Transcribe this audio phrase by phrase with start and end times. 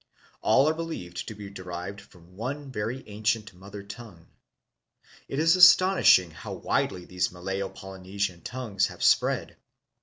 [0.41, 4.25] All are believed to be derived from one very ancient mother tongue.
[5.27, 9.57] It is astonishing how widely these Malayo Polynesian tongues have spread.